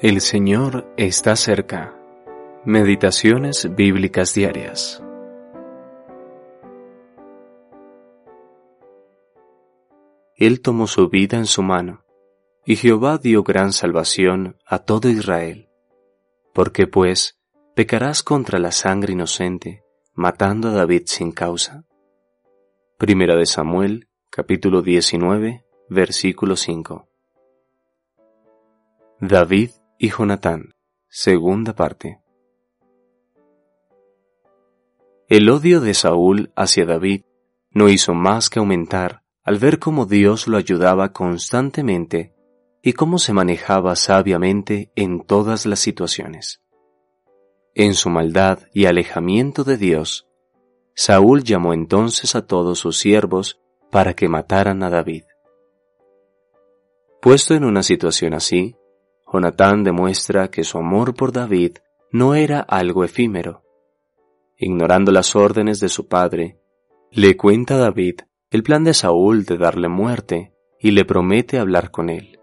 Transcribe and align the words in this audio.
El 0.00 0.20
Señor 0.20 0.86
está 0.96 1.34
cerca. 1.34 1.92
Meditaciones 2.64 3.74
bíblicas 3.74 4.32
diarias. 4.32 5.02
Él 10.36 10.60
tomó 10.60 10.86
su 10.86 11.08
vida 11.08 11.36
en 11.36 11.46
su 11.46 11.64
mano, 11.64 12.04
y 12.64 12.76
Jehová 12.76 13.18
dio 13.18 13.42
gran 13.42 13.72
salvación 13.72 14.56
a 14.64 14.78
todo 14.78 15.08
Israel. 15.08 15.68
¿Por 16.52 16.70
qué, 16.70 16.86
pues, 16.86 17.40
pecarás 17.74 18.22
contra 18.22 18.60
la 18.60 18.70
sangre 18.70 19.14
inocente, 19.14 19.82
matando 20.14 20.68
a 20.68 20.74
David 20.74 21.02
sin 21.06 21.32
causa? 21.32 21.82
Primera 22.98 23.34
de 23.34 23.46
Samuel, 23.46 24.06
capítulo 24.30 24.80
19, 24.80 25.64
versículo 25.88 26.54
5. 26.54 27.08
David 29.20 29.70
y 29.98 30.10
Jonatán, 30.10 30.74
segunda 31.08 31.74
parte. 31.74 32.20
El 35.28 35.50
odio 35.50 35.80
de 35.80 35.92
Saúl 35.92 36.52
hacia 36.54 36.86
David 36.86 37.22
no 37.72 37.88
hizo 37.88 38.14
más 38.14 38.48
que 38.48 38.60
aumentar 38.60 39.22
al 39.42 39.58
ver 39.58 39.78
cómo 39.78 40.06
Dios 40.06 40.46
lo 40.46 40.56
ayudaba 40.56 41.12
constantemente 41.12 42.32
y 42.80 42.92
cómo 42.92 43.18
se 43.18 43.32
manejaba 43.32 43.96
sabiamente 43.96 44.92
en 44.94 45.20
todas 45.20 45.66
las 45.66 45.80
situaciones. 45.80 46.62
En 47.74 47.94
su 47.94 48.08
maldad 48.08 48.60
y 48.72 48.86
alejamiento 48.86 49.64
de 49.64 49.76
Dios, 49.76 50.28
Saúl 50.94 51.42
llamó 51.42 51.74
entonces 51.74 52.36
a 52.36 52.46
todos 52.46 52.78
sus 52.78 52.98
siervos 52.98 53.60
para 53.90 54.14
que 54.14 54.28
mataran 54.28 54.82
a 54.82 54.90
David. 54.90 55.24
Puesto 57.20 57.54
en 57.54 57.64
una 57.64 57.82
situación 57.82 58.34
así, 58.34 58.77
Jonatán 59.30 59.84
demuestra 59.84 60.50
que 60.50 60.64
su 60.64 60.78
amor 60.78 61.14
por 61.14 61.32
David 61.32 61.78
no 62.10 62.34
era 62.34 62.60
algo 62.60 63.04
efímero. 63.04 63.62
Ignorando 64.56 65.12
las 65.12 65.36
órdenes 65.36 65.80
de 65.80 65.88
su 65.88 66.08
padre, 66.08 66.58
le 67.10 67.36
cuenta 67.36 67.74
a 67.74 67.78
David 67.78 68.20
el 68.50 68.62
plan 68.62 68.84
de 68.84 68.94
Saúl 68.94 69.44
de 69.44 69.58
darle 69.58 69.88
muerte 69.88 70.54
y 70.80 70.92
le 70.92 71.04
promete 71.04 71.58
hablar 71.58 71.90
con 71.90 72.08
él. 72.08 72.38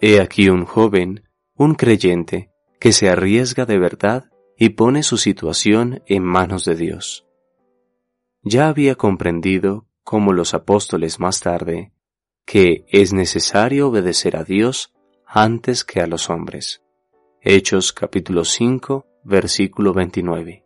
He 0.00 0.20
aquí 0.20 0.48
un 0.48 0.64
joven, 0.64 1.28
un 1.54 1.74
creyente, 1.74 2.50
que 2.80 2.92
se 2.92 3.08
arriesga 3.08 3.64
de 3.64 3.78
verdad 3.78 4.30
y 4.56 4.70
pone 4.70 5.02
su 5.02 5.16
situación 5.16 6.02
en 6.06 6.24
manos 6.24 6.64
de 6.64 6.74
Dios. 6.74 7.26
Ya 8.42 8.68
había 8.68 8.94
comprendido, 8.94 9.86
como 10.02 10.32
los 10.32 10.54
apóstoles 10.54 11.20
más 11.20 11.40
tarde, 11.40 11.92
que 12.44 12.86
es 12.88 13.12
necesario 13.12 13.88
obedecer 13.88 14.36
a 14.36 14.44
Dios 14.44 14.92
antes 15.30 15.84
que 15.84 16.00
a 16.00 16.06
los 16.06 16.30
hombres. 16.30 16.82
Hechos 17.42 17.92
capítulo 17.92 18.46
5, 18.46 19.06
versículo 19.24 19.92
29. 19.92 20.64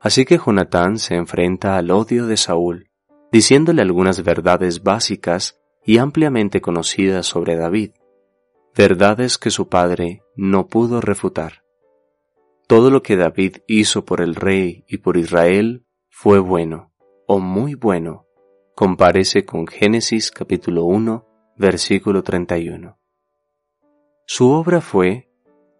Así 0.00 0.24
que 0.24 0.38
Jonatán 0.38 0.98
se 0.98 1.14
enfrenta 1.14 1.76
al 1.76 1.92
odio 1.92 2.26
de 2.26 2.36
Saúl, 2.36 2.90
diciéndole 3.30 3.82
algunas 3.82 4.24
verdades 4.24 4.82
básicas 4.82 5.60
y 5.84 5.98
ampliamente 5.98 6.60
conocidas 6.60 7.26
sobre 7.26 7.54
David, 7.54 7.92
verdades 8.74 9.38
que 9.38 9.50
su 9.50 9.68
padre 9.68 10.24
no 10.34 10.66
pudo 10.66 11.00
refutar. 11.00 11.62
Todo 12.66 12.90
lo 12.90 13.04
que 13.04 13.14
David 13.14 13.58
hizo 13.68 14.04
por 14.04 14.20
el 14.20 14.34
rey 14.34 14.84
y 14.88 14.98
por 14.98 15.16
Israel 15.16 15.86
fue 16.10 16.40
bueno, 16.40 16.92
o 17.28 17.38
muy 17.38 17.76
bueno, 17.76 18.26
comparece 18.74 19.44
con 19.44 19.68
Génesis 19.68 20.32
capítulo 20.32 20.84
1, 20.86 21.24
versículo 21.56 22.22
31. 22.22 22.95
Su 24.28 24.50
obra 24.50 24.80
fue 24.80 25.30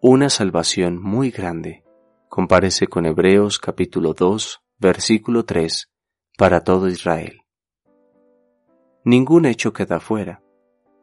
una 0.01 0.29
salvación 0.29 1.01
muy 1.01 1.31
grande, 1.31 1.83
comparece 2.29 2.87
con 2.87 3.05
Hebreos 3.05 3.59
capítulo 3.59 4.13
2, 4.13 4.61
versículo 4.79 5.43
3, 5.45 5.91
para 6.37 6.63
todo 6.63 6.87
Israel. 6.87 7.41
Ningún 9.03 9.45
hecho 9.45 9.73
queda 9.73 9.99
fuera. 9.99 10.41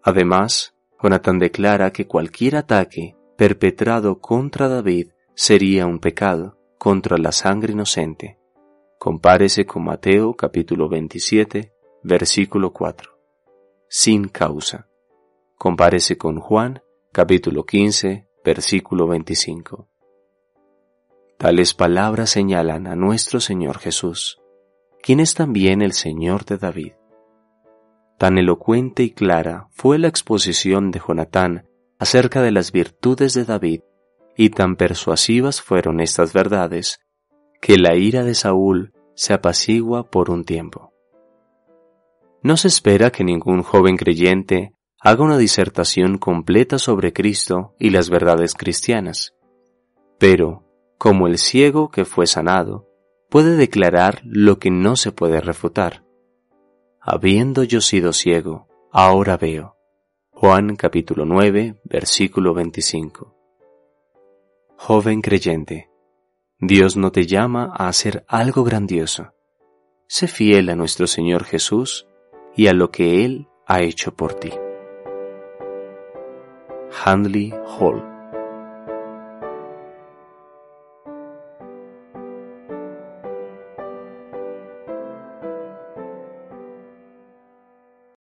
Además, 0.02 0.74
Jonatán 1.02 1.38
declara 1.38 1.92
que 1.92 2.06
cualquier 2.06 2.56
ataque 2.56 3.16
perpetrado 3.36 4.20
contra 4.20 4.68
David 4.68 5.10
sería 5.34 5.86
un 5.86 5.98
pecado 5.98 6.58
contra 6.78 7.18
la 7.18 7.32
sangre 7.32 7.72
inocente. 7.72 8.38
Compárese 8.98 9.66
con 9.66 9.84
Mateo 9.84 10.34
capítulo 10.34 10.88
27, 10.88 11.72
versículo 12.02 12.72
4 12.72 13.14
sin 13.96 14.26
causa. 14.26 14.88
Compárese 15.56 16.18
con 16.18 16.40
Juan, 16.40 16.82
capítulo 17.14 17.64
15, 17.64 18.26
versículo 18.44 19.06
25. 19.06 19.88
Tales 21.38 21.72
palabras 21.72 22.30
señalan 22.30 22.88
a 22.88 22.96
nuestro 22.96 23.38
Señor 23.38 23.78
Jesús, 23.78 24.40
quien 25.00 25.20
es 25.20 25.34
también 25.34 25.80
el 25.80 25.92
Señor 25.92 26.44
de 26.44 26.58
David. 26.58 26.94
Tan 28.18 28.36
elocuente 28.36 29.04
y 29.04 29.10
clara 29.10 29.68
fue 29.70 30.00
la 30.00 30.08
exposición 30.08 30.90
de 30.90 31.00
Jonatán 31.06 31.68
acerca 32.00 32.42
de 32.42 32.50
las 32.50 32.72
virtudes 32.72 33.32
de 33.32 33.44
David, 33.44 33.82
y 34.36 34.50
tan 34.50 34.74
persuasivas 34.74 35.62
fueron 35.62 36.00
estas 36.00 36.32
verdades, 36.32 36.98
que 37.60 37.78
la 37.78 37.94
ira 37.94 38.24
de 38.24 38.34
Saúl 38.34 38.92
se 39.14 39.34
apacigua 39.34 40.10
por 40.10 40.32
un 40.32 40.44
tiempo. 40.44 40.92
No 42.42 42.56
se 42.56 42.66
espera 42.66 43.12
que 43.12 43.22
ningún 43.22 43.62
joven 43.62 43.96
creyente 43.96 44.73
haga 45.04 45.22
una 45.22 45.36
disertación 45.36 46.16
completa 46.16 46.78
sobre 46.78 47.12
Cristo 47.12 47.74
y 47.78 47.90
las 47.90 48.08
verdades 48.08 48.54
cristianas. 48.54 49.34
Pero, 50.18 50.64
como 50.96 51.26
el 51.26 51.36
ciego 51.36 51.90
que 51.90 52.06
fue 52.06 52.26
sanado, 52.26 52.88
puede 53.28 53.54
declarar 53.56 54.22
lo 54.24 54.58
que 54.58 54.70
no 54.70 54.96
se 54.96 55.12
puede 55.12 55.42
refutar. 55.42 56.06
Habiendo 57.02 57.64
yo 57.64 57.82
sido 57.82 58.14
ciego, 58.14 58.66
ahora 58.90 59.36
veo. 59.36 59.76
Juan 60.30 60.74
capítulo 60.74 61.26
9, 61.26 61.82
versículo 61.84 62.54
25. 62.54 63.36
Joven 64.78 65.20
creyente, 65.20 65.90
Dios 66.58 66.96
no 66.96 67.12
te 67.12 67.26
llama 67.26 67.70
a 67.76 67.88
hacer 67.88 68.24
algo 68.26 68.64
grandioso. 68.64 69.34
Sé 70.06 70.28
fiel 70.28 70.70
a 70.70 70.76
nuestro 70.76 71.06
Señor 71.06 71.44
Jesús 71.44 72.06
y 72.56 72.68
a 72.68 72.72
lo 72.72 72.90
que 72.90 73.26
Él 73.26 73.48
ha 73.66 73.82
hecho 73.82 74.14
por 74.14 74.32
ti. 74.32 74.50
Handley 77.04 77.52
Hall 77.66 78.13